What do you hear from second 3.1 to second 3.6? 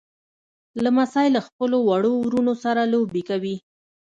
کوي.